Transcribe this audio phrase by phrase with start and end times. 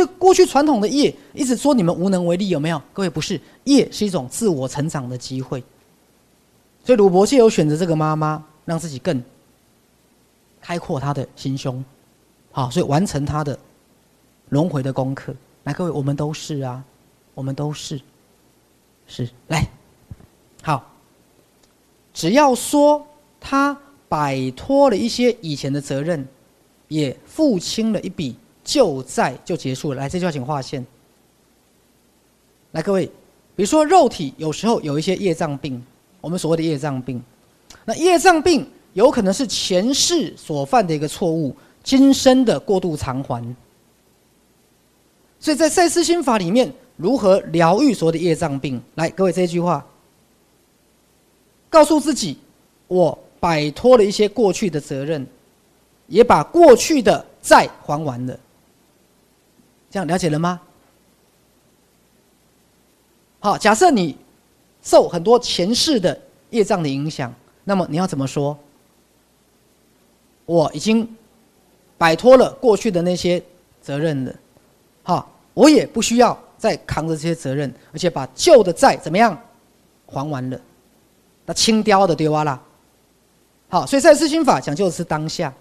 [0.00, 2.80] 所以过去传统的业一直说你们无能为力，有没有？
[2.94, 5.62] 各位不是，业是一种自我成长的机会。
[6.82, 9.22] 所以鲁伯借有选择这个妈妈，让自己更
[10.58, 11.84] 开阔他的心胸，
[12.50, 13.58] 好，所以完成他的
[14.48, 15.34] 轮回的功课。
[15.64, 16.82] 来，各位，我们都是啊，
[17.34, 18.00] 我们都是，
[19.06, 19.68] 是来，
[20.62, 20.90] 好，
[22.14, 23.06] 只要说
[23.38, 23.78] 他
[24.08, 26.26] 摆脱了一些以前的责任，
[26.88, 28.36] 也付清了一笔
[28.70, 30.00] 旧债，就结束了。
[30.00, 30.86] 来，这句话请划线。
[32.70, 33.06] 来，各位，
[33.56, 35.82] 比如说肉体有时候有一些业障病。
[36.20, 37.20] 我们所谓的业障病，
[37.86, 43.42] 那业障病有可能是前世所犯的一个错误，今生的过度偿还。
[45.40, 48.80] 所以在赛斯心法里面，如何疗愈所有的业障病？
[48.96, 49.84] 来，各位这一句话，
[51.70, 52.36] 告诉自己：
[52.86, 55.26] 我摆脱了一些过去的责任，
[56.06, 58.38] 也把过去的债还完了。
[59.90, 60.60] 这样了解了吗？
[63.40, 64.16] 好，假设你。
[64.82, 67.30] 受很多前世的业障的影响，
[67.64, 68.58] 那么你要怎么说？
[70.46, 71.06] 我已经
[71.98, 73.42] 摆脱了过去的那些
[73.82, 74.34] 责任了，
[75.02, 79.38] 好，我也不需要再扛着这些责任，而且把旧的债怎么样
[80.06, 80.58] 还完了？
[81.44, 82.62] 那清掉的丢啊啦，
[83.68, 85.52] 好，所以在四心法讲究的是当下，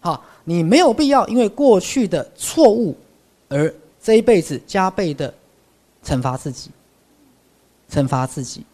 [0.00, 2.96] 好，你没有必要因为过去的错误
[3.48, 5.32] 而这一辈子加倍的
[6.04, 6.70] 惩罚自己。
[7.88, 8.66] 惩罚自己，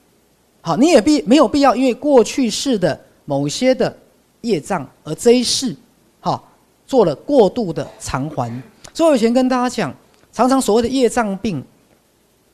[0.63, 3.95] 好，你也必没有必要因为过去式的某些的
[4.41, 5.77] 业障而这一世，
[6.19, 6.49] 好
[6.87, 8.51] 做了过度的偿还。
[8.95, 9.95] 所以我以前跟大家讲，
[10.33, 11.63] 常常所谓的业障病，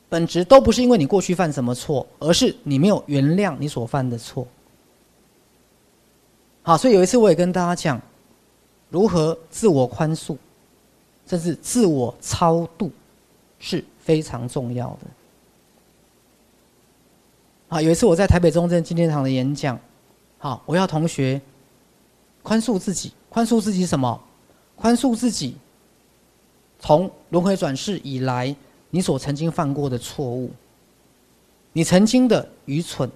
[0.08, 4.44] 本质都不是因为你过去犯什么错，而是你没有原谅你所犯的错。
[6.62, 8.02] 好，所以有一次我也跟大家讲，
[8.90, 10.36] 如何自我宽恕，
[11.28, 12.90] 甚至自我超度，
[13.58, 15.06] 是非常重要的。
[17.68, 19.78] 啊，有一次我在台北中正纪念堂的演讲，
[20.38, 21.38] 好，我要同学
[22.42, 24.18] 宽恕自己，宽恕自己什么？
[24.74, 25.56] 宽恕自己
[26.78, 28.56] 从轮回转世以来，
[28.88, 30.50] 你所曾经犯过的错误，
[31.74, 33.10] 你曾经的愚蠢，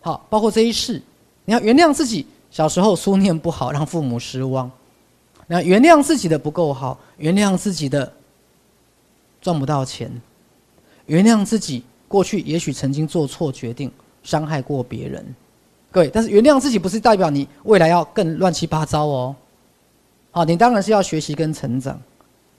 [0.00, 1.00] 好，包括这一世，
[1.44, 4.68] 你要原谅自己小时候书念不好，让父母失望，
[5.46, 8.12] 那原谅自己的不够好，原谅自己的
[9.40, 10.10] 赚不到钱，
[11.06, 11.84] 原谅自己。
[12.08, 13.90] 过去也许曾经做错决定，
[14.22, 15.26] 伤害过别人，
[15.90, 19.34] 各位，但是原谅自己不是代表你未来要更乱七八糟哦。
[20.30, 22.00] 好，你当然是要学习跟成长，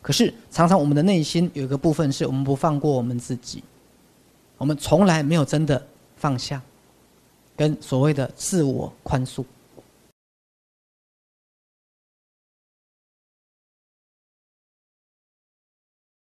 [0.02, 3.64] 可是常常我们的内心有一个部分是我们不放过我们自己，
[4.58, 5.82] 我们从来没有真的
[6.18, 6.62] 放下，
[7.56, 9.46] 跟所谓的自我宽恕。